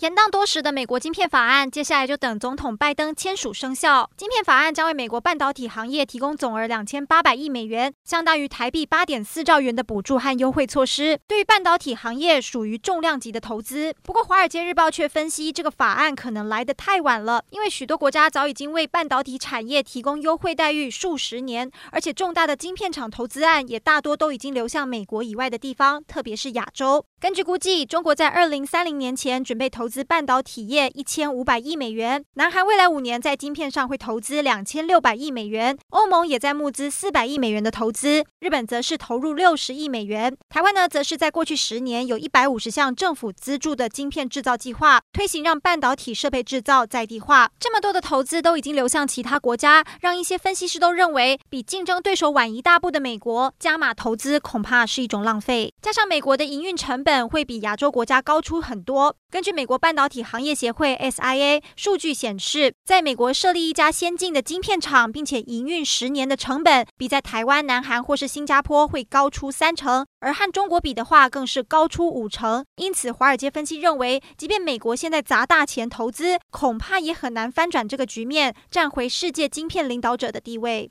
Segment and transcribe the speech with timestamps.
[0.00, 4.08] 延宕多时的美国晶片法案，接下来就等总统拜登签署生效。
[4.16, 13.94] 晶片法案将为美国半导体行业提供总额两千八百亿美元，相当于台币八点四兆元的补助和优惠措施，对于半导体行业属于重量级的投资。
[14.02, 27.04] 不过，《华尔街日报》却分析，这个法案可能来得太晚了，因为许多国家早已经为半导体产业提供优惠待遇数十年，而且重大的晶片厂投资案也大多都已经流向美国以外的地方，特别是亚洲。
[27.20, 47.50] 根据估计，中国在二零三零年前准备投资半导体业一千五百亿美元，南韩未来五年在晶片上会投资两千六百亿美元，欧盟也在募资四百亿美元的投资，日本则是投入六十亿美元，台湾呢，则是在过去十年有一百五十项政府资助的晶片制造计划，推行让半导体设备制造在地化。
[47.58, 57.20] 这么多的投资都已经流向其他国家，让一些分析师都认为，比竞争对手晚一大步的美国加码投资恐怕是一种浪费，加上美国的营运成本。
[57.30, 59.14] 会比亚洲国家高出很多。
[59.30, 72.64] 根据美国半导体行业协会 SIA 数据显示，在美国设立一家先进的晶片厂，并且营运十年的成本，比在台湾、南韩或是新加坡会高出三成，而和中国比的话，更是高出五成。
[72.76, 80.88] 因此，华尔街分析认为，即便美国现在砸大钱投资，恐怕也很难翻转这个局面，站回世界晶片领导者的地位。